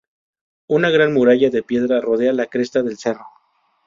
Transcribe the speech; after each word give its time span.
Una 0.77 0.89
gran 0.89 1.13
muralla 1.13 1.51
de 1.51 1.61
piedra 1.61 2.01
rodea 2.01 2.33
la 2.33 2.47
cresta 2.47 2.81
del 2.81 2.97
cerro. 2.97 3.27